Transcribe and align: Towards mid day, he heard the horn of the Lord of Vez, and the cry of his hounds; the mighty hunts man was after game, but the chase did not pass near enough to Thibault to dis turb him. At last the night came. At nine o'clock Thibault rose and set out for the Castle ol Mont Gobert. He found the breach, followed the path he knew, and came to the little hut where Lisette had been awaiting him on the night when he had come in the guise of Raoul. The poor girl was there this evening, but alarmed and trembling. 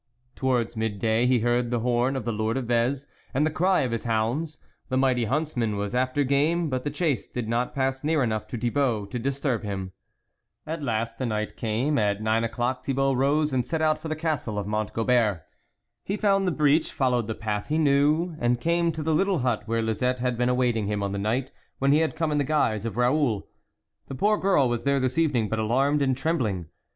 Towards 0.33 0.75
mid 0.75 0.97
day, 0.97 1.27
he 1.27 1.41
heard 1.41 1.69
the 1.69 1.81
horn 1.81 2.15
of 2.15 2.25
the 2.25 2.33
Lord 2.33 2.57
of 2.57 2.65
Vez, 2.65 3.05
and 3.35 3.45
the 3.45 3.51
cry 3.51 3.81
of 3.81 3.91
his 3.91 4.05
hounds; 4.05 4.57
the 4.89 4.97
mighty 4.97 5.25
hunts 5.25 5.55
man 5.55 5.75
was 5.75 5.93
after 5.93 6.23
game, 6.23 6.71
but 6.71 6.81
the 6.83 6.89
chase 6.89 7.27
did 7.27 7.47
not 7.47 7.75
pass 7.75 8.03
near 8.03 8.23
enough 8.23 8.47
to 8.47 8.57
Thibault 8.57 9.05
to 9.11 9.19
dis 9.19 9.39
turb 9.39 9.61
him. 9.61 9.91
At 10.65 10.81
last 10.81 11.19
the 11.19 11.27
night 11.27 11.55
came. 11.55 11.99
At 11.99 12.19
nine 12.19 12.43
o'clock 12.43 12.83
Thibault 12.83 13.13
rose 13.13 13.53
and 13.53 13.63
set 13.63 13.79
out 13.79 13.99
for 14.01 14.07
the 14.07 14.15
Castle 14.15 14.57
ol 14.57 14.63
Mont 14.63 14.91
Gobert. 14.91 15.43
He 16.03 16.17
found 16.17 16.47
the 16.47 16.51
breach, 16.51 16.91
followed 16.91 17.27
the 17.27 17.35
path 17.35 17.67
he 17.67 17.77
knew, 17.77 18.35
and 18.39 18.59
came 18.59 18.91
to 18.93 19.03
the 19.03 19.13
little 19.13 19.37
hut 19.41 19.67
where 19.67 19.83
Lisette 19.83 20.17
had 20.17 20.35
been 20.35 20.49
awaiting 20.49 20.87
him 20.87 21.03
on 21.03 21.11
the 21.11 21.19
night 21.19 21.51
when 21.77 21.91
he 21.91 21.99
had 21.99 22.15
come 22.15 22.31
in 22.31 22.39
the 22.39 22.43
guise 22.43 22.87
of 22.87 22.97
Raoul. 22.97 23.47
The 24.07 24.15
poor 24.15 24.39
girl 24.39 24.67
was 24.67 24.81
there 24.83 24.99
this 24.99 25.19
evening, 25.19 25.47
but 25.47 25.59
alarmed 25.59 26.01
and 26.01 26.17
trembling. 26.17 26.65